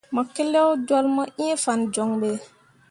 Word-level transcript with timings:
Mo 0.13 0.21
keleo 0.33 0.69
jolle 0.87 1.09
mu 1.15 1.23
ĩĩ 1.43 1.59
fan 1.63 1.79
joŋ 1.93 2.09
ɓe. 2.21 2.29